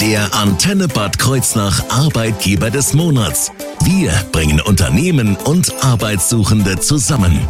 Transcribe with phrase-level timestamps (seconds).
[0.00, 3.52] Der Antenne Bad Kreuznach Arbeitgeber des Monats.
[3.84, 7.46] Wir bringen Unternehmen und Arbeitssuchende zusammen.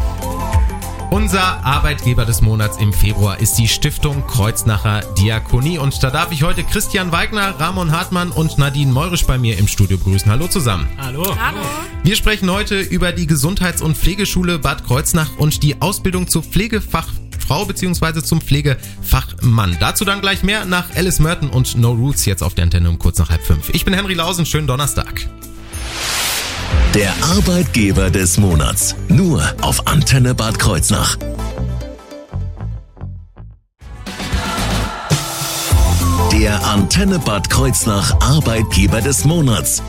[1.09, 6.43] Unser Arbeitgeber des Monats im Februar ist die Stiftung Kreuznacher Diakonie und da darf ich
[6.43, 10.29] heute Christian Weigner, Ramon Hartmann und Nadine Meurisch bei mir im Studio begrüßen.
[10.29, 10.87] Hallo zusammen.
[10.97, 11.23] Hallo.
[11.39, 11.61] Hallo.
[12.03, 16.43] Wir sprechen heute über die Gesundheits- und Pflegeschule Bad Kreuznach und die Ausbildung zur
[17.47, 18.21] Pflegefachfrau bzw.
[18.21, 19.77] zum Pflegefachmann.
[19.79, 22.99] Dazu dann gleich mehr nach Alice Merton und No Roots jetzt auf der Antenne um
[22.99, 23.69] kurz nach halb fünf.
[23.69, 25.27] Ich bin Henry Lausen, schönen Donnerstag.
[26.93, 28.95] Der Arbeitgeber des Monats.
[29.07, 31.17] Nur auf Antenne Bad Kreuznach.
[36.31, 39.81] Der Antenne Bad Kreuznach Arbeitgeber des Monats.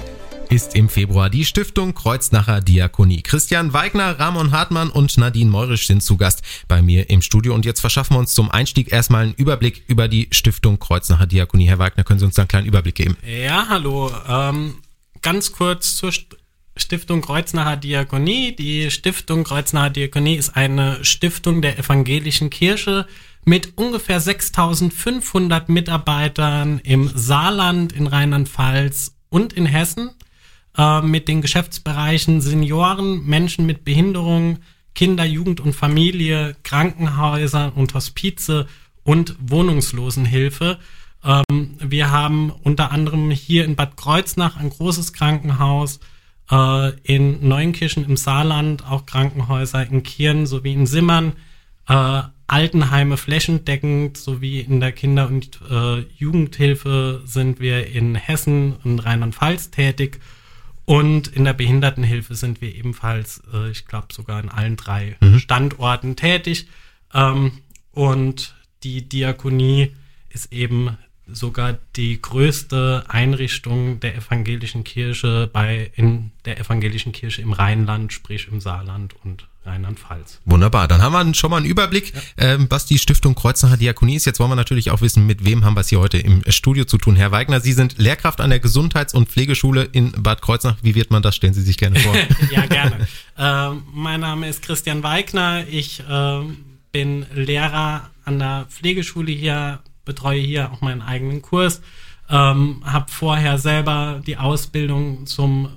[0.51, 3.23] Ist im Februar die Stiftung Kreuznacher Diakonie.
[3.23, 7.55] Christian Weigner, Ramon Hartmann und Nadine Meurisch sind zu Gast bei mir im Studio.
[7.55, 11.69] Und jetzt verschaffen wir uns zum Einstieg erstmal einen Überblick über die Stiftung Kreuznacher Diakonie.
[11.69, 13.17] Herr Weigner, können Sie uns da einen kleinen Überblick geben?
[13.27, 14.11] Ja, hallo.
[14.27, 14.77] Ähm,
[15.21, 16.37] ganz kurz zur St
[16.77, 18.55] Stiftung Kreuznacher Diakonie.
[18.55, 23.07] Die Stiftung Kreuznacher Diakonie ist eine Stiftung der evangelischen Kirche
[23.45, 30.11] mit ungefähr 6500 Mitarbeitern im Saarland, in Rheinland-Pfalz und in Hessen
[30.79, 34.59] äh, mit den Geschäftsbereichen Senioren, Menschen mit Behinderung,
[34.95, 38.67] Kinder, Jugend und Familie, Krankenhäuser und Hospize
[39.05, 40.79] und Wohnungslosenhilfe.
[41.25, 46.01] Ähm, wir haben unter anderem hier in Bad Kreuznach ein großes Krankenhaus,
[46.51, 51.33] äh, in Neunkirchen im Saarland auch Krankenhäuser, in Kirn sowie in Simmern,
[51.89, 59.01] äh, Altenheime flächendeckend sowie in der Kinder- und äh, Jugendhilfe sind wir in Hessen und
[59.01, 60.19] Rheinland-Pfalz tätig.
[60.89, 66.17] Und in der Behindertenhilfe sind wir ebenfalls, äh, ich glaube, sogar in allen drei Standorten
[66.17, 66.67] tätig.
[67.13, 67.53] Ähm,
[67.93, 68.55] und
[68.85, 69.95] die Diakonie
[70.31, 77.53] ist eben sogar die größte Einrichtung der evangelischen Kirche bei in der evangelischen Kirche im
[77.53, 80.41] Rheinland, sprich im Saarland und Rheinland-Pfalz.
[80.45, 84.25] Wunderbar, dann haben wir schon mal einen Überblick, ähm, was die Stiftung Kreuznacher Diakonie ist.
[84.25, 86.85] Jetzt wollen wir natürlich auch wissen, mit wem haben wir es hier heute im Studio
[86.85, 87.17] zu tun.
[87.17, 90.77] Herr Weigner, Sie sind Lehrkraft an der Gesundheits- und Pflegeschule in Bad Kreuznach.
[90.83, 91.37] Wie wird man das?
[91.37, 92.15] Stellen Sie sich gerne vor.
[92.51, 93.07] ja, gerne.
[93.39, 95.67] ähm, mein Name ist Christian Weigner.
[95.69, 96.57] Ich ähm,
[96.93, 101.81] bin Lehrer an der Pflegeschule hier, betreue hier auch meinen eigenen Kurs.
[102.31, 105.71] Ähm, habe vorher selber die Ausbildung zum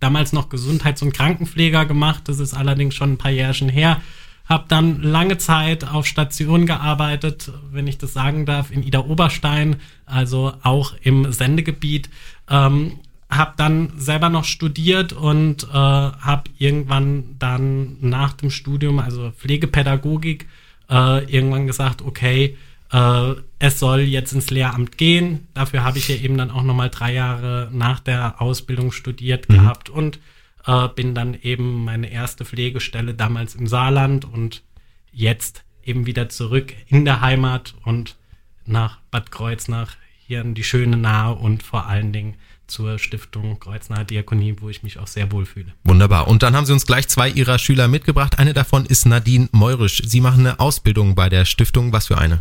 [0.00, 2.22] damals noch Gesundheits- und Krankenpfleger gemacht.
[2.26, 4.00] Das ist allerdings schon ein paar Jährchen her.
[4.44, 9.76] Habe dann lange Zeit auf Station gearbeitet, wenn ich das sagen darf, in Ida Oberstein,
[10.06, 12.08] also auch im Sendegebiet.
[12.48, 12.92] Ähm,
[13.30, 20.48] habe dann selber noch studiert und äh, habe irgendwann dann nach dem Studium, also Pflegepädagogik,
[20.88, 22.56] äh, irgendwann gesagt, okay,
[22.92, 25.48] äh, es soll jetzt ins Lehramt gehen.
[25.54, 29.90] Dafür habe ich hier eben dann auch nochmal drei Jahre nach der Ausbildung studiert gehabt
[29.90, 30.20] und
[30.66, 34.62] äh, bin dann eben meine erste Pflegestelle damals im Saarland und
[35.12, 38.16] jetzt eben wieder zurück in der Heimat und
[38.66, 39.96] nach Bad Kreuznach,
[40.26, 42.34] hier in die schöne Nahe und vor allen Dingen
[42.66, 45.72] zur Stiftung Kreuznacher Diakonie, wo ich mich auch sehr wohl fühle.
[45.84, 46.28] Wunderbar.
[46.28, 48.38] Und dann haben Sie uns gleich zwei Ihrer Schüler mitgebracht.
[48.38, 50.02] Eine davon ist Nadine Meurisch.
[50.04, 51.94] Sie machen eine Ausbildung bei der Stiftung.
[51.94, 52.40] Was für eine?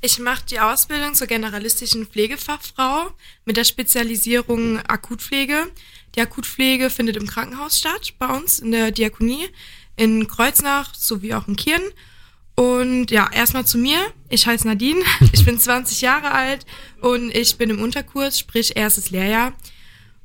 [0.00, 3.10] Ich mache die Ausbildung zur generalistischen Pflegefachfrau
[3.44, 5.72] mit der Spezialisierung Akutpflege.
[6.14, 9.48] Die Akutpflege findet im Krankenhaus statt, bei uns in der Diakonie,
[9.96, 11.82] in Kreuznach sowie auch in Kirn.
[12.54, 13.98] Und ja, erstmal zu mir.
[14.28, 16.64] Ich heiße Nadine, ich bin 20 Jahre alt
[17.00, 19.52] und ich bin im Unterkurs, sprich erstes Lehrjahr.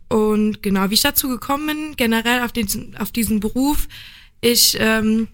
[0.07, 3.87] Und genau, wie ich dazu gekommen bin, generell auf, den, auf diesen Beruf,
[4.39, 5.29] ich ähm,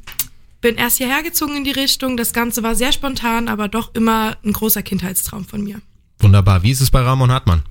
[0.61, 2.17] bin erst hierher gezogen in die Richtung.
[2.17, 5.81] Das Ganze war sehr spontan, aber doch immer ein großer Kindheitstraum von mir.
[6.19, 6.63] Wunderbar.
[6.63, 7.63] Wie ist es bei Ramon Hartmann?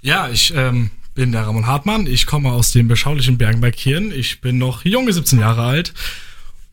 [0.00, 2.06] Ja, ich ähm, bin der Ramon Hartmann.
[2.06, 4.12] Ich komme aus den beschaulichen Bergen bei Kirn.
[4.12, 5.94] Ich bin noch junge 17 Jahre alt.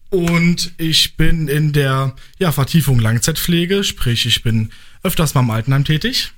[0.10, 4.72] Und ich bin in der ja, Vertiefung Langzeitpflege, sprich, ich bin
[5.04, 6.34] öfters mal im Altenheim tätig.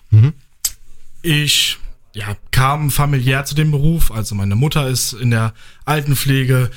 [1.23, 1.79] Ich
[2.13, 4.11] ja, kam familiär zu dem Beruf.
[4.11, 5.53] Also meine Mutter ist in der
[5.85, 6.69] Altenpflege.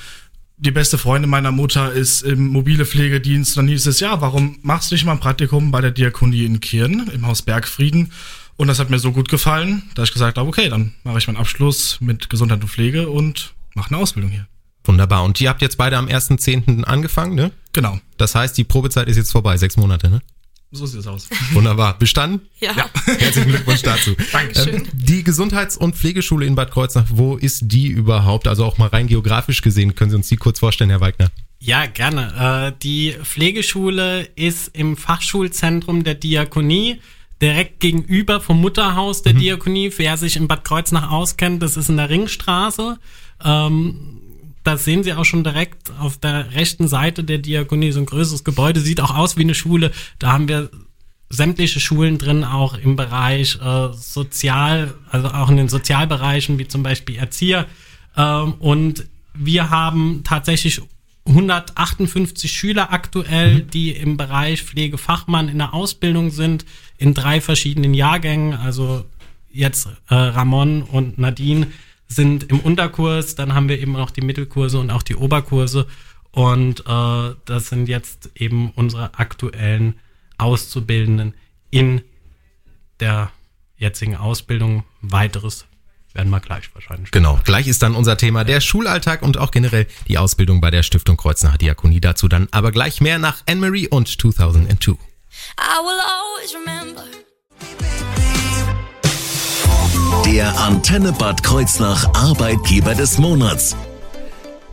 [0.59, 3.59] Die beste Freundin meiner Mutter ist im mobile Pflegedienst.
[3.59, 6.61] Dann hieß es, ja, warum machst du nicht mal ein Praktikum bei der Diakonie in
[6.61, 8.11] Kirn im Haus Bergfrieden?
[8.57, 11.27] Und das hat mir so gut gefallen, dass ich gesagt habe, okay, dann mache ich
[11.27, 14.47] meinen Abschluss mit Gesundheit und Pflege und mache eine Ausbildung hier.
[14.85, 15.25] Wunderbar.
[15.25, 16.85] Und ihr habt jetzt beide am 1.10.
[16.85, 17.51] angefangen, ne?
[17.73, 20.23] Genau, Das heißt, die Probezeit ist jetzt vorbei, sechs Monate, ne?
[20.73, 21.29] So sieht es aus.
[21.53, 21.99] Wunderbar.
[21.99, 22.49] Bestanden?
[22.61, 22.75] Ja.
[23.05, 24.15] Herzlichen Glückwunsch dazu.
[24.33, 24.75] Dankeschön.
[24.75, 28.49] Ähm, die Gesundheits- und Pflegeschule in Bad Kreuznach, wo ist die überhaupt?
[28.49, 31.31] Also auch mal rein geografisch gesehen, können Sie uns die kurz vorstellen, Herr Weigner?
[31.59, 32.73] Ja, gerne.
[32.75, 37.01] Äh, die Pflegeschule ist im Fachschulzentrum der Diakonie
[37.41, 39.39] direkt gegenüber vom Mutterhaus der mhm.
[39.39, 39.93] Diakonie.
[39.97, 42.99] Wer sich in Bad Kreuznach auskennt, das ist in der Ringstraße.
[43.45, 44.21] Ähm,
[44.67, 48.45] das sehen Sie auch schon direkt auf der rechten Seite der Diakonie, so ein größeres
[48.45, 49.93] Gebäude, sieht auch aus wie eine Schule.
[50.19, 50.71] Da haben wir
[51.29, 56.83] sämtliche Schulen drin, auch im Bereich äh, Sozial, also auch in den Sozialbereichen, wie zum
[56.83, 57.67] Beispiel Erzieher.
[58.17, 60.81] Ähm, und wir haben tatsächlich
[61.27, 63.71] 158 Schüler aktuell, mhm.
[63.71, 66.65] die im Bereich Pflegefachmann in der Ausbildung sind,
[66.99, 68.55] in drei verschiedenen Jahrgängen.
[68.55, 69.05] Also
[69.53, 71.69] jetzt äh, Ramon und Nadine
[72.09, 75.87] sind im Unterkurs, dann haben wir eben noch die Mittelkurse und auch die Oberkurse.
[76.31, 79.99] Und äh, das sind jetzt eben unsere aktuellen
[80.39, 81.35] Auszubildenden
[81.71, 82.03] in
[83.01, 83.31] der
[83.77, 84.85] jetzigen Ausbildung.
[85.01, 85.67] Weiteres
[86.13, 87.11] werden wir gleich wahrscheinlich.
[87.11, 90.83] Genau, gleich ist dann unser Thema der Schulalltag und auch generell die Ausbildung bei der
[90.83, 92.01] Stiftung Kreuznacher Diakonie.
[92.01, 94.93] Dazu dann aber gleich mehr nach Anne-Marie und 2002.
[94.93, 94.97] I
[95.83, 98.06] will always remember.
[100.25, 103.77] Der Antenne Bad Kreuznach Arbeitgeber des Monats.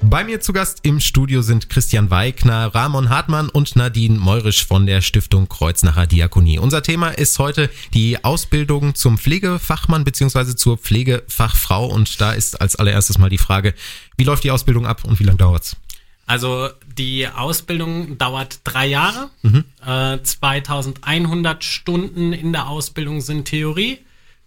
[0.02, 4.86] Bei mir zu Gast im Studio sind Christian Weigner, Ramon Hartmann und Nadine Meurisch von
[4.86, 6.60] der Stiftung Kreuznacher Diakonie.
[6.60, 10.56] Unser Thema ist heute die Ausbildung zum Pflegefachmann bzw.
[10.56, 13.74] zur Pflegefachfrau und da ist als allererstes mal die Frage,
[14.18, 15.78] wie läuft die Ausbildung ab und wie lange dauert's?
[16.26, 19.30] Also die Ausbildung dauert drei Jahre.
[19.42, 19.66] Mhm.
[19.86, 24.00] Äh, 2100 Stunden in der Ausbildung sind Theorie,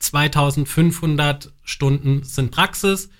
[0.06, 3.10] 2500 Stunden sind Praxis.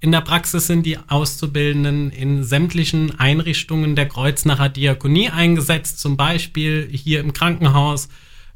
[0.00, 6.88] In der Praxis sind die Auszubildenden in sämtlichen Einrichtungen der Kreuznacher Diakonie eingesetzt, zum Beispiel
[6.92, 8.08] hier im Krankenhaus,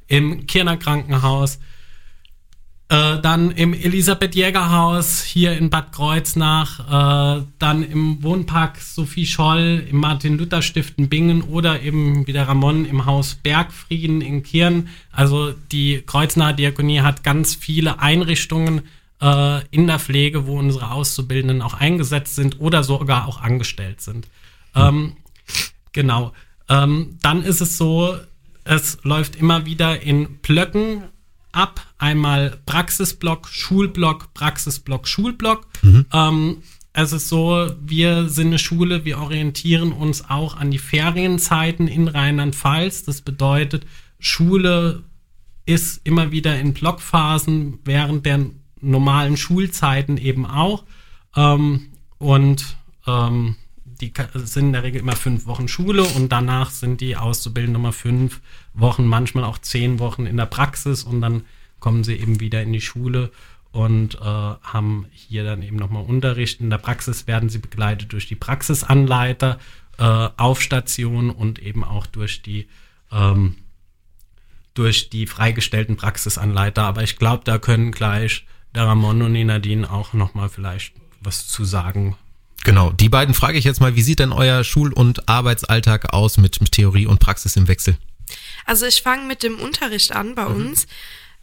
[0.07, 1.59] im Kirner Krankenhaus,
[2.91, 6.81] äh, dann im Elisabeth Jäger Haus hier in Bad Kreuznach,
[7.41, 12.33] äh, dann im Wohnpark Sophie Scholl, im Martin Luther Stift in Bingen oder eben wie
[12.33, 14.89] der Ramon im Haus Bergfrieden in Kirn.
[15.13, 18.83] Also die Kreuznacher Diakonie hat ganz viele Einrichtungen,
[19.21, 24.27] äh, in der Pflege, wo unsere Auszubildenden auch eingesetzt sind oder sogar auch angestellt sind.
[24.75, 25.13] Ähm,
[25.93, 26.33] genau.
[26.69, 28.17] Ähm, dann ist es so,
[28.65, 31.05] es läuft immer wieder in Blöcken
[31.53, 31.81] ab.
[31.99, 35.67] Einmal Praxisblock, Schulblock, Praxisblock, Schulblock.
[35.83, 36.07] Mhm.
[36.13, 36.57] Ähm,
[36.93, 42.09] es ist so, wir sind eine Schule, wir orientieren uns auch an die Ferienzeiten in
[42.09, 43.05] Rheinland-Pfalz.
[43.05, 43.87] Das bedeutet,
[44.19, 45.05] Schule
[45.67, 48.47] ist immer wieder in Blockphasen während der
[48.81, 50.85] normalen Schulzeiten eben auch.
[51.37, 51.87] Ähm,
[52.19, 52.77] und
[53.07, 53.57] ähm,
[54.01, 57.93] die sind in der Regel immer fünf Wochen Schule und danach sind die Auszubildenden nochmal
[57.93, 58.41] fünf
[58.75, 61.45] Wochen, manchmal auch zehn Wochen in der Praxis und dann
[61.79, 63.31] kommen sie eben wieder in die Schule
[63.73, 66.61] und äh, haben hier dann eben nochmal Unterricht.
[66.61, 69.59] In der Praxis werden sie begleitet durch die Praxisanleiter
[69.99, 72.69] äh, auf Station und eben auch durch die
[73.13, 73.57] ähm,
[74.75, 76.85] durch die freigestellten Praxisanleiter.
[76.85, 81.49] Aber ich glaube, da können gleich der Ramon und die Nadine auch nochmal vielleicht was
[81.49, 82.17] zu sagen.
[82.65, 86.37] Genau, die beiden frage ich jetzt mal, wie sieht denn euer Schul- und Arbeitsalltag aus
[86.37, 87.97] mit, mit Theorie und Praxis im Wechsel?
[88.67, 90.55] Also ich fange mit dem Unterricht an bei mhm.
[90.55, 90.87] uns.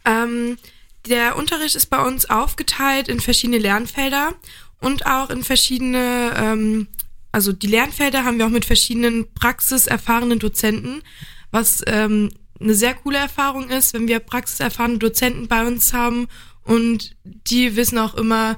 [0.04, 0.58] Ähm,
[1.06, 4.34] der Unterricht ist bei uns aufgeteilt in verschiedene Lernfelder
[4.80, 6.86] und auch in verschiedene, ähm,
[7.32, 11.02] also die Lernfelder haben wir auch mit verschiedenen praxiserfahrenen Dozenten,
[11.50, 12.30] was ähm,
[12.60, 16.28] eine sehr coole Erfahrung ist, wenn wir praxiserfahrene Dozenten bei uns haben
[16.64, 18.56] und die wissen auch immer,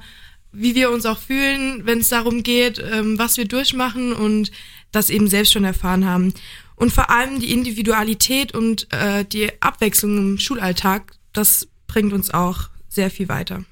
[0.51, 4.51] wie wir uns auch fühlen, wenn es darum geht, ähm, was wir durchmachen und
[4.91, 6.33] das eben selbst schon erfahren haben.
[6.75, 12.69] Und vor allem die Individualität und äh, die Abwechslung im Schulalltag, das bringt uns auch
[12.89, 13.63] sehr viel weiter.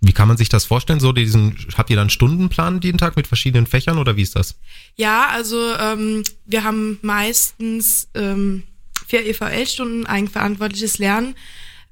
[0.00, 1.00] Wie kann man sich das vorstellen?
[1.00, 4.56] So diesen, habt ihr dann Stundenplan jeden Tag mit verschiedenen Fächern oder wie ist das?
[4.96, 8.64] Ja, also ähm, wir haben meistens ähm,
[9.06, 11.34] vier EVL-Stunden eigenverantwortliches Lernen.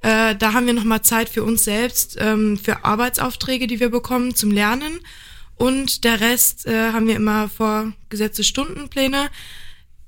[0.03, 4.35] Äh, da haben wir nochmal Zeit für uns selbst, ähm, für Arbeitsaufträge, die wir bekommen
[4.35, 4.99] zum Lernen.
[5.55, 9.31] Und der Rest äh, haben wir immer vorgesetzte Stundenpläne.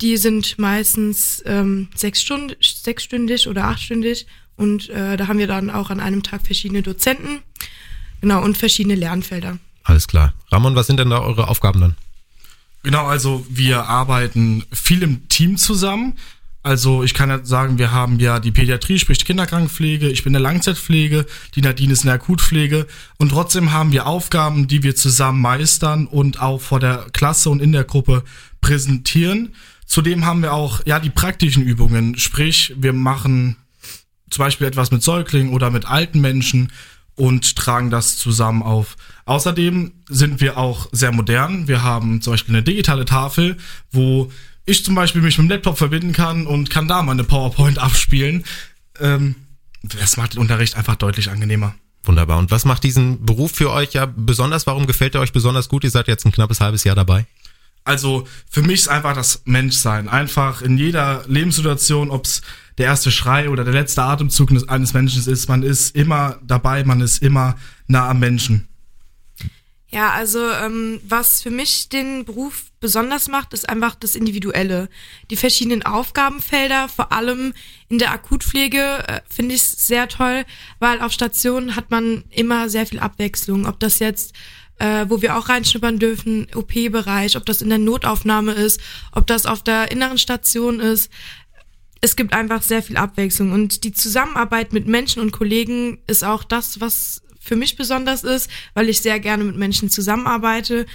[0.01, 4.27] Die sind meistens ähm, sechs Stunden, sechsstündig oder achtstündig.
[4.57, 7.41] Und äh, da haben wir dann auch an einem Tag verschiedene Dozenten.
[8.21, 9.59] Genau, und verschiedene Lernfelder.
[9.85, 10.33] Alles klar.
[10.51, 11.95] Ramon, was sind denn da eure Aufgaben dann?
[12.83, 16.19] Genau, also wir arbeiten viel im Team zusammen.
[16.65, 20.31] Also ich kann ja sagen, wir haben ja die Pädiatrie, sprich die Kinderkrankenpflege, ich bin
[20.31, 22.87] in der Langzeitpflege, die Nadine ist in der Akutpflege
[23.19, 27.61] und trotzdem haben wir Aufgaben, die wir zusammen meistern und auch vor der Klasse und
[27.61, 28.25] in der Gruppe
[28.63, 29.55] präsentieren.
[29.85, 33.57] Zudem haben wir auch ja die praktischen Übungen, sprich wir machen
[34.31, 36.73] zum Beispiel etwas mit Säuglingen oder mit alten Menschen
[37.15, 38.97] und tragen das zusammen auf.
[39.27, 41.69] Außerdem sind wir auch sehr modern.
[41.69, 43.59] Wir haben zum Beispiel eine digitale Tafel,
[43.93, 44.33] wo
[44.67, 48.45] ich zum Beispiel mich mit dem Laptop verbinden kann und kann da meine PowerPoint abspielen.
[49.01, 49.37] Ähm,
[49.83, 51.75] das macht den Unterricht einfach deutlich angenehmer.
[52.05, 52.39] Wunderbar.
[52.39, 54.67] Und was macht diesen Beruf für euch ja besonders?
[54.67, 55.85] Warum gefällt er euch besonders gut?
[55.85, 57.27] Ihr seid jetzt ein knappes halbes Jahr dabei.
[57.85, 60.09] Also für mich ist einfach das Menschsein.
[60.09, 62.43] Einfach in jeder Lebenssituation, ob's
[62.79, 67.01] der erste Schrei oder der letzte Atemzug eines Menschen ist, man ist immer dabei, man
[67.01, 67.57] ist immer
[67.87, 68.69] nah am Menschen.
[69.95, 74.89] Ja, also ähm, was für mich den Beruf besonders macht, ist einfach das Individuelle.
[75.31, 77.55] Die verschiedenen Aufgabenfelder, vor allem
[77.89, 80.47] in der Akutpflege, äh, finde ich sehr toll,
[80.81, 83.67] weil auf Stationen hat man immer sehr viel Abwechslung.
[83.67, 84.35] Ob das jetzt,
[84.81, 88.81] äh, wo wir auch reinschnuppern dürfen, OP-Bereich, ob das in der Notaufnahme ist,
[89.13, 91.09] ob das auf der inneren Station ist.
[92.01, 96.43] Es gibt einfach sehr viel Abwechslung und die Zusammenarbeit mit Menschen und Kollegen ist auch
[96.43, 100.87] das, was für mich besonders ist, weil ich sehr gerne mit Menschen zusammenarbeite.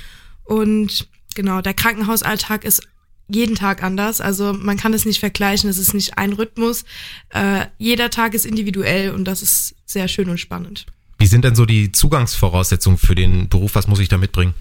[0.44, 2.82] Und genau, der Krankenhausalltag ist
[3.29, 4.22] jeden Tag anders.
[4.22, 6.84] Also man kann es nicht vergleichen, es ist nicht ein Rhythmus.
[7.29, 10.88] Äh, jeder Tag ist individuell und das ist sehr schön und spannend.
[11.20, 13.75] Wie sind denn so die Zugangsvoraussetzungen für den Beruf?
[13.75, 14.53] Was muss ich da mitbringen?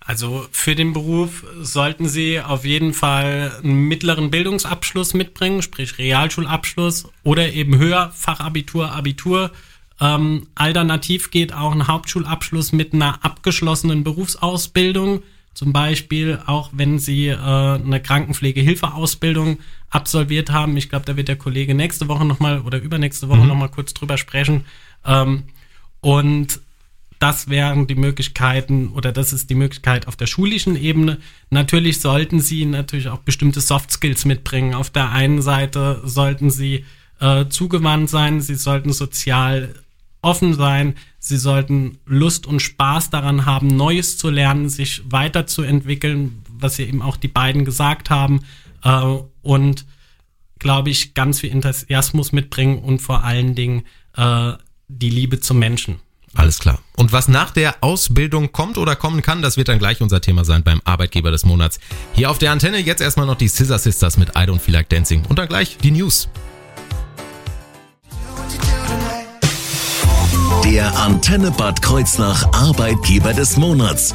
[0.00, 7.08] Also für den Beruf sollten Sie auf jeden Fall einen mittleren Bildungsabschluss mitbringen, sprich Realschulabschluss
[7.22, 9.52] oder eben höher Fachabitur, Abitur
[10.00, 15.22] ähm, alternativ geht auch ein Hauptschulabschluss mit einer abgeschlossenen Berufsausbildung.
[15.54, 19.58] Zum Beispiel auch wenn Sie äh, eine Krankenpflegehilfeausbildung
[19.90, 20.76] absolviert haben.
[20.76, 23.48] Ich glaube, da wird der Kollege nächste Woche nochmal oder übernächste Woche mhm.
[23.48, 24.64] nochmal kurz drüber sprechen.
[25.04, 25.44] Ähm,
[26.00, 26.60] und
[27.18, 31.18] das wären die Möglichkeiten oder das ist die Möglichkeit auf der schulischen Ebene.
[31.50, 34.74] Natürlich sollten Sie natürlich auch bestimmte Soft Skills mitbringen.
[34.74, 36.84] Auf der einen Seite sollten Sie
[37.22, 39.74] äh, zugewandt sein, Sie sollten sozial
[40.22, 46.78] offen sein, sie sollten Lust und Spaß daran haben, Neues zu lernen, sich weiterzuentwickeln, was
[46.78, 48.40] ja eben auch die beiden gesagt haben.
[48.84, 49.84] Äh, und
[50.58, 53.82] glaube ich, ganz viel Enthusiasmus mitbringen und vor allen Dingen
[54.16, 54.52] äh,
[54.88, 55.98] die Liebe zum Menschen.
[56.34, 56.78] Alles klar.
[56.96, 60.44] Und was nach der Ausbildung kommt oder kommen kann, das wird dann gleich unser Thema
[60.44, 61.78] sein beim Arbeitgeber des Monats.
[62.14, 64.88] Hier auf der Antenne jetzt erstmal noch die Scissor Sisters mit I Don't Feel Like
[64.88, 66.28] Dancing und dann gleich die News.
[70.64, 74.14] Der Antenne Bad Kreuznach Arbeitgeber des Monats.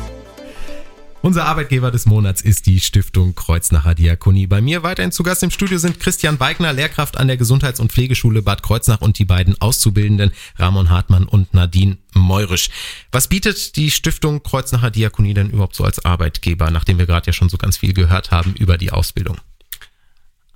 [1.22, 4.48] Unser Arbeitgeber des Monats ist die Stiftung Kreuznacher Diakonie.
[4.48, 7.92] Bei mir weiterhin zu Gast im Studio sind Christian Weigner, Lehrkraft an der Gesundheits- und
[7.92, 12.70] Pflegeschule Bad Kreuznach und die beiden Auszubildenden Ramon Hartmann und Nadine Meurisch.
[13.12, 17.34] Was bietet die Stiftung Kreuznacher Diakonie denn überhaupt so als Arbeitgeber, nachdem wir gerade ja
[17.34, 19.38] schon so ganz viel gehört haben über die Ausbildung?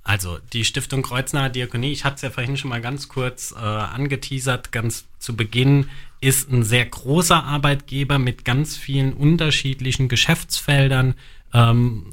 [0.04, 3.58] Also die Stiftung Kreuznacher Diakonie, ich hatte es ja vorhin schon mal ganz kurz äh,
[3.58, 5.88] angeteasert, ganz zu Beginn,
[6.20, 11.14] ist ein sehr großer Arbeitgeber mit ganz vielen unterschiedlichen Geschäftsfeldern.
[11.54, 12.06] Ähm,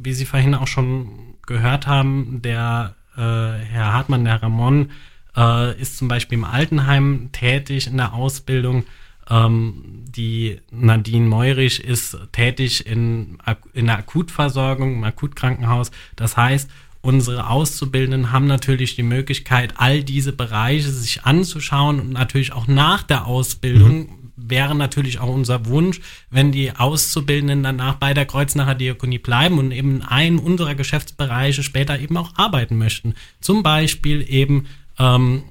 [0.00, 4.90] wie Sie vorhin auch schon gehört haben, der äh, Herr Hartmann, der Ramon,
[5.36, 8.84] äh, ist zum Beispiel im Altenheim tätig in der Ausbildung.
[9.28, 13.38] Ähm, die Nadine Meurich ist tätig in,
[13.74, 15.90] in der Akutversorgung, im Akutkrankenhaus.
[16.14, 16.70] Das heißt,
[17.06, 23.04] unsere Auszubildenden haben natürlich die Möglichkeit, all diese Bereiche sich anzuschauen und natürlich auch nach
[23.04, 24.32] der Ausbildung mhm.
[24.36, 29.70] wäre natürlich auch unser Wunsch, wenn die Auszubildenden danach bei der Kreuznacher Diakonie bleiben und
[29.70, 33.14] eben in einem unserer Geschäftsbereiche später eben auch arbeiten möchten.
[33.40, 34.66] Zum Beispiel eben
[34.98, 35.44] ähm,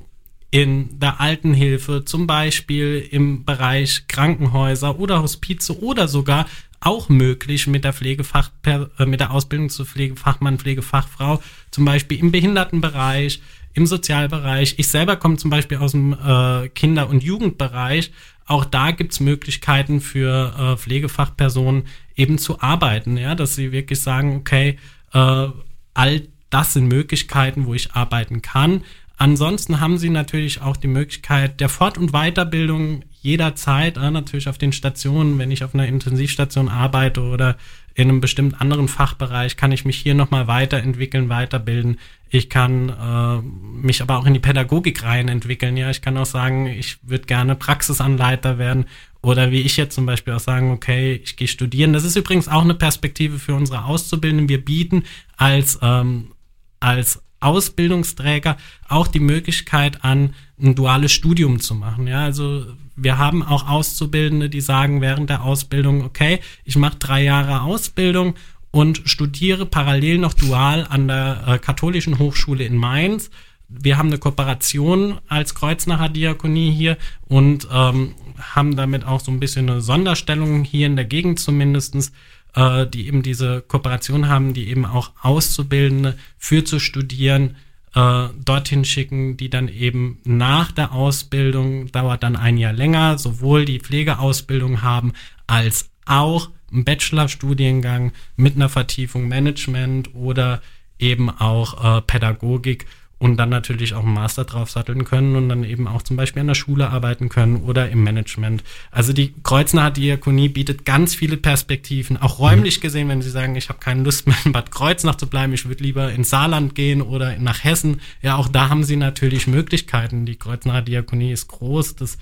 [0.52, 6.48] in der Altenhilfe, zum Beispiel im Bereich Krankenhäuser oder Hospize oder sogar
[6.86, 12.32] auch möglich mit der Pflegefach, äh, mit der Ausbildung zur Pflegefachmann, Pflegefachfrau, zum Beispiel im
[12.32, 13.42] Behindertenbereich,
[13.74, 14.76] im Sozialbereich.
[14.78, 18.12] Ich selber komme zum Beispiel aus dem äh, Kinder- und Jugendbereich.
[18.46, 21.84] Auch da gibt's Möglichkeiten für äh, Pflegefachpersonen
[22.16, 24.78] eben zu arbeiten, ja, dass sie wirklich sagen, okay,
[25.14, 25.48] äh,
[25.94, 28.84] all das sind Möglichkeiten, wo ich arbeiten kann.
[29.18, 34.58] Ansonsten haben sie natürlich auch die Möglichkeit der Fort- und Weiterbildung jederzeit, äh, natürlich auf
[34.58, 37.58] den Stationen, wenn ich auf einer Intensivstation arbeite oder
[37.96, 41.98] in einem bestimmten anderen Fachbereich, kann ich mich hier nochmal weiterentwickeln, weiterbilden.
[42.30, 45.78] Ich kann äh, mich aber auch in die Pädagogik rein entwickeln.
[45.78, 48.86] Ja, ich kann auch sagen, ich würde gerne Praxisanleiter werden
[49.22, 51.94] oder wie ich jetzt zum Beispiel auch sagen, okay, ich gehe studieren.
[51.94, 54.50] Das ist übrigens auch eine Perspektive für unsere Auszubildenden.
[54.50, 55.04] Wir bieten
[55.38, 56.34] als ähm,
[56.82, 62.08] als Ausbildungsträger auch die Möglichkeit an, ein duales Studium zu machen.
[62.08, 62.66] Ja, also
[62.96, 68.36] wir haben auch Auszubildende, die sagen während der Ausbildung, okay, ich mache drei Jahre Ausbildung
[68.72, 73.30] und studiere parallel noch dual an der äh, Katholischen Hochschule in Mainz.
[73.68, 79.40] Wir haben eine Kooperation als Kreuznacher Diakonie hier und ähm, haben damit auch so ein
[79.40, 82.12] bisschen eine Sonderstellung hier in der Gegend zumindestens
[82.56, 87.56] äh, die eben diese Kooperation haben, die eben auch Auszubildende für zu studieren
[87.96, 93.66] äh, dorthin schicken, die dann eben nach der Ausbildung, dauert dann ein Jahr länger, sowohl
[93.66, 95.14] die Pflegeausbildung haben,
[95.48, 100.62] als auch einen Bachelorstudiengang mit einer Vertiefung Management oder
[101.00, 102.86] eben auch äh, Pädagogik
[103.18, 106.48] und dann natürlich auch einen Master draufsatteln können und dann eben auch zum Beispiel an
[106.48, 108.64] der Schule arbeiten können oder im Management.
[108.92, 113.70] Also die Kreuznacher Diakonie bietet ganz viele Perspektiven, auch räumlich gesehen, wenn Sie sagen, ich
[113.70, 117.02] habe keine Lust mehr in Bad Kreuznach zu bleiben, ich würde lieber ins Saarland gehen
[117.02, 118.02] oder nach Hessen.
[118.22, 120.26] Ja, auch da haben Sie natürlich Möglichkeiten.
[120.26, 122.18] Die Kreuznacher Diakonie ist groß, das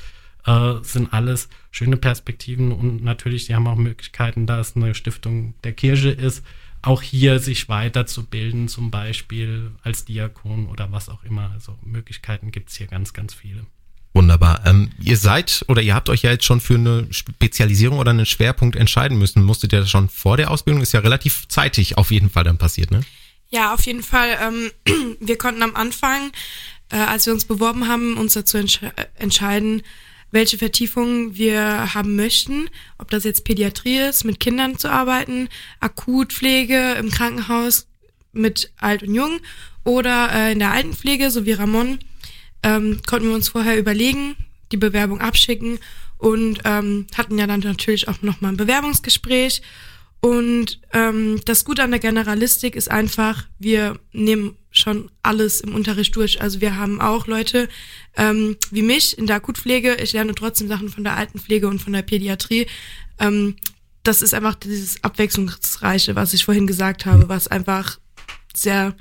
[0.45, 5.55] äh, sind alles schöne Perspektiven und natürlich, Sie haben auch Möglichkeiten, da es eine Stiftung
[5.63, 6.43] der Kirche ist,
[6.84, 11.50] auch hier sich weiterzubilden, zum Beispiel als Diakon oder was auch immer.
[11.52, 13.66] Also Möglichkeiten gibt es hier ganz, ganz viele.
[14.13, 14.62] Wunderbar.
[14.66, 18.28] Ähm, ihr seid oder ihr habt euch ja jetzt schon für eine Spezialisierung oder einen
[18.28, 19.44] Schwerpunkt entscheiden müssen.
[19.44, 20.84] Musstet ihr das schon vor der Ausbildung?
[20.84, 23.02] Ist ja relativ zeitig auf jeden Fall dann passiert, ne?
[23.50, 24.38] Ja, auf jeden Fall.
[24.42, 24.72] Ähm,
[25.20, 26.32] wir konnten am Anfang,
[26.90, 28.82] äh, als wir uns beworben haben, uns dazu entsch
[29.16, 29.82] entscheiden,
[30.34, 35.48] welche Vertiefungen wir haben möchten, ob das jetzt Pädiatrie ist, mit Kindern zu arbeiten,
[35.80, 37.88] Akutpflege im Krankenhaus
[38.32, 39.40] mit Alt und Jung
[39.84, 42.00] oder äh, in der Altenpflege, so wie Ramon,
[42.63, 44.36] ähm, konnten wir uns vorher überlegen,
[44.72, 45.78] die Bewerbung abschicken
[46.18, 49.62] und ähm, hatten ja dann natürlich auch nochmal ein Bewerbungsgespräch.
[50.20, 56.15] Und ähm, das Gute an der Generalistik ist einfach, wir nehmen schon alles im Unterricht
[56.15, 56.42] durch.
[56.42, 57.70] Also wir haben auch Leute
[58.18, 59.96] ähm, wie mich in der Akutpflege.
[59.96, 62.68] Ich lerne trotzdem Sachen von der Altenpflege und von der Pädiatrie.
[63.20, 63.56] Ähm,
[64.03, 68.00] das ist einfach dieses Abwechslungsreiche, was ich vorhin gesagt habe, was einfach
[68.53, 68.96] sehr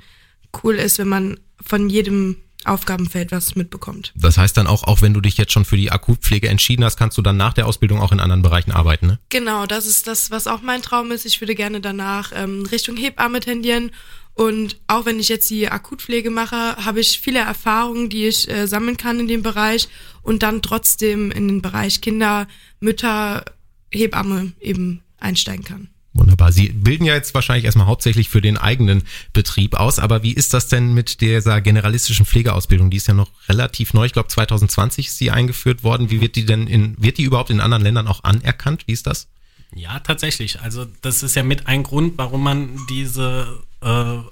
[0.63, 4.13] cool ist, wenn man von jedem Aufgabenfeld was mitbekommt.
[4.15, 6.95] Das heißt dann auch, auch wenn du dich jetzt schon für die Akutpflege entschieden hast,
[6.95, 9.19] kannst du dann nach der Ausbildung auch in anderen Bereichen arbeiten, ne?
[9.29, 11.25] Genau, das ist das, was auch mein Traum ist.
[11.25, 13.91] Ich würde gerne danach ähm, Richtung Hebamme tendieren
[14.35, 18.67] und auch wenn ich jetzt die Akutpflege mache, habe ich viele Erfahrungen, die ich äh,
[18.67, 19.87] sammeln kann in dem Bereich
[20.23, 22.47] und dann trotzdem in den Bereich Kinder,
[22.79, 23.45] Mütter,
[23.91, 25.89] Hebamme eben einsteigen kann.
[26.15, 26.51] Wunderbar.
[26.51, 30.53] Sie bilden ja jetzt wahrscheinlich erstmal hauptsächlich für den eigenen Betrieb aus, aber wie ist
[30.53, 32.91] das denn mit dieser generalistischen Pflegeausbildung?
[32.91, 34.05] Die ist ja noch relativ neu.
[34.05, 36.11] Ich glaube, 2020 ist sie eingeführt worden.
[36.11, 38.83] Wie wird die denn in, wird die überhaupt in anderen Ländern auch anerkannt?
[38.87, 39.27] Wie ist das?
[39.75, 40.61] Ja, tatsächlich.
[40.61, 44.29] Also das ist ja mit ein Grund, warum man diese äh,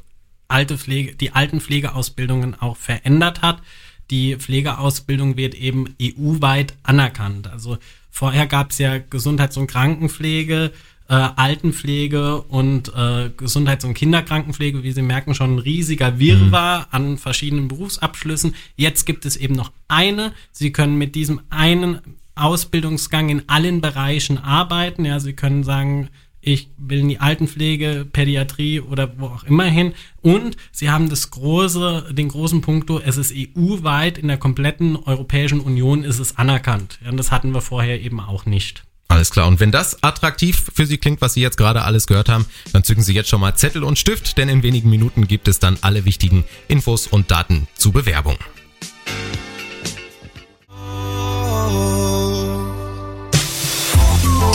[0.47, 3.61] alte Pflege, die alten Pflegeausbildungen auch verändert hat.
[4.09, 7.47] Die Pflegeausbildung wird eben EU-weit anerkannt.
[7.47, 7.77] Also
[8.09, 10.71] vorher gab es ja Gesundheits- und Krankenpflege,
[11.07, 16.85] äh, Altenpflege und äh, Gesundheits- und Kinderkrankenpflege, wie Sie merken, schon ein riesiger Wirrwarr mhm.
[16.91, 18.55] an verschiedenen Berufsabschlüssen.
[18.75, 20.33] Jetzt gibt es eben noch eine.
[20.51, 21.99] Sie können mit diesem einen
[22.35, 25.05] Ausbildungsgang in allen Bereichen arbeiten.
[25.05, 26.09] Ja, Sie können sagen,
[26.41, 29.93] ich will in die Altenpflege, Pädiatrie oder wo auch immer hin.
[30.21, 35.61] Und sie haben das große, den großen Punkt, es ist EU-weit in der kompletten Europäischen
[35.61, 36.99] Union ist es anerkannt.
[37.07, 38.83] Und das hatten wir vorher eben auch nicht.
[39.07, 39.47] Alles klar.
[39.47, 42.83] Und wenn das attraktiv für Sie klingt, was Sie jetzt gerade alles gehört haben, dann
[42.83, 45.77] zücken Sie jetzt schon mal Zettel und Stift, denn in wenigen Minuten gibt es dann
[45.81, 48.37] alle wichtigen Infos und Daten zur Bewerbung.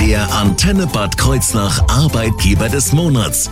[0.06, 3.50] Der Antenne Bad Kreuznach Arbeitgeber des Monats.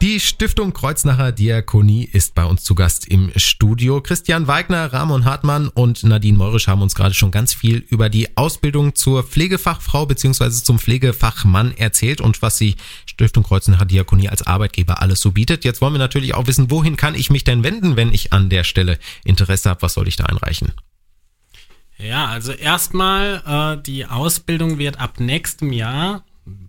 [0.00, 4.00] Die Stiftung Kreuznacher Diakonie ist bei uns zu Gast im Studio.
[4.00, 8.34] Christian Weigner, Ramon Hartmann und Nadine Meurisch haben uns gerade schon ganz viel über die
[8.38, 10.48] Ausbildung zur Pflegefachfrau bzw.
[10.52, 15.66] zum Pflegefachmann erzählt und was die Stiftung Kreuznacher Diakonie als Arbeitgeber alles so bietet.
[15.66, 18.48] Jetzt wollen wir natürlich auch wissen, wohin kann ich mich denn wenden, wenn ich an
[18.48, 19.82] der Stelle Interesse habe?
[19.82, 20.72] Was soll ich da einreichen?
[21.98, 26.24] Ja, also erstmal, äh, die Ausbildung wird ab nächstem Jahr,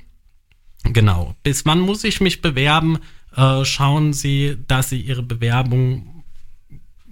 [0.85, 1.35] genau.
[1.43, 2.99] Bis wann muss ich mich bewerben?
[3.37, 6.25] Äh, schauen Sie, dass Sie Ihre Bewerbung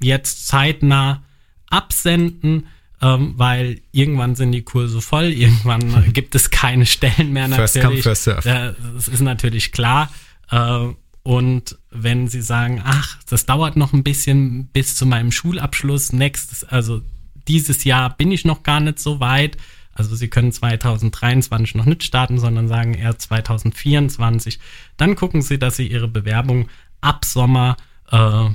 [0.03, 1.23] jetzt zeitnah
[1.69, 2.67] absenden,
[3.03, 8.03] ähm, weil irgendwann sind die Kurse voll, irgendwann gibt es keine Stellen mehr First natürlich.
[8.03, 8.49] come, first serve.
[8.49, 10.11] Äh, das ist natürlich klar.
[10.51, 10.89] Äh,
[11.23, 16.65] und wenn Sie sagen, ach, das dauert noch ein bisschen bis zu meinem Schulabschluss, nächstes,
[16.65, 17.03] also
[17.47, 19.57] dieses Jahr bin ich noch gar nicht so weit.
[20.01, 24.59] Also Sie können 2023 noch nicht starten, sondern sagen eher 2024.
[24.97, 26.71] Dann gucken Sie, dass Sie Ihre Bewerbung
[27.03, 27.77] ab Sommer
[28.11, 28.49] äh,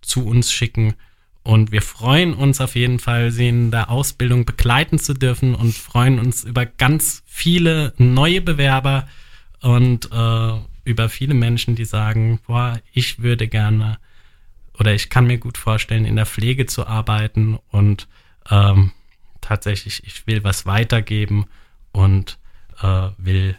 [0.00, 0.94] zu uns schicken.
[1.42, 5.74] Und wir freuen uns auf jeden Fall, Sie in der Ausbildung begleiten zu dürfen und
[5.74, 9.06] freuen uns über ganz viele neue Bewerber
[9.60, 10.52] und äh,
[10.86, 13.98] über viele Menschen, die sagen, boah, ich würde gerne
[14.78, 18.08] oder ich kann mir gut vorstellen, in der Pflege zu arbeiten und
[18.50, 18.92] ähm,
[19.44, 21.46] tatsächlich, ich will was weitergeben
[21.92, 22.38] und
[22.82, 23.56] äh, will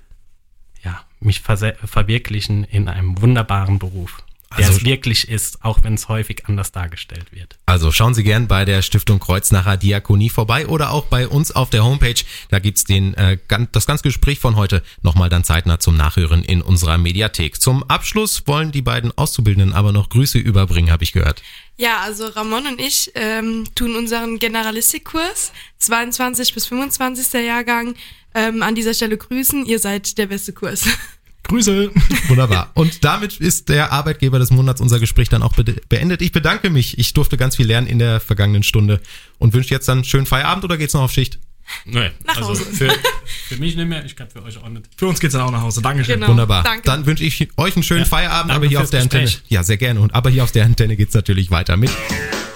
[0.83, 4.23] ja, mich verwirklichen in einem wunderbaren Beruf,
[4.57, 7.57] der Also- es wirklich ist, auch wenn es häufig anders dargestellt wird.
[7.65, 11.69] Also schauen Sie gern bei der Stiftung Kreuznacher Diakonie vorbei oder auch bei uns auf
[11.69, 12.21] der Homepage.
[12.49, 13.37] Da gibt's den, äh,
[13.71, 17.61] das ganze Gespräch von heute nochmal dann zeitnah zum Nachhören in unserer Mediathek.
[17.61, 21.41] Zum Abschluss wollen die beiden Auszubildenden aber noch Grüße überbringen, habe ich gehört.
[21.77, 27.33] Ja, also Ramon und ich ähm, tun unseren Generalistikkurs 22 bis 25.
[27.45, 27.95] Jahrgang
[28.33, 29.65] ähm, an dieser Stelle grüßen.
[29.65, 30.85] Ihr seid der beste Kurs.
[31.47, 31.91] Grüße.
[32.27, 32.71] Wunderbar.
[32.73, 36.21] Und damit ist der Arbeitgeber des Monats unser Gespräch dann auch be beendet.
[36.21, 36.97] Ich bedanke mich.
[36.97, 38.99] Ich durfte ganz viel lernen in der vergangenen Stunde
[39.37, 41.39] und wünsche jetzt dann einen schönen Feierabend oder geht's noch auf Schicht?
[41.85, 42.63] Nee, Nach also Hause.
[42.65, 42.93] für,
[43.47, 44.85] für mich nicht mehr, ich glaube für euch auch nicht.
[44.97, 45.81] Für uns geht's dann auch nach Hause.
[45.81, 46.15] Dankeschön.
[46.15, 46.27] Genau.
[46.29, 46.63] Wunderbar.
[46.63, 46.83] danke.
[46.83, 49.23] Dann wünsche ich euch einen schönen Ja, Feierabend, aber hier auf der Antenne.
[49.23, 49.43] Gespräch.
[49.49, 49.99] Ja, sehr gerne.
[49.99, 51.89] Und aber hier auf der Antenne geht's natürlich weiter mit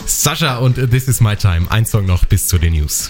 [0.05, 1.69] Sascha und This is my time.
[1.71, 3.09] Ein Song noch bis zu den News.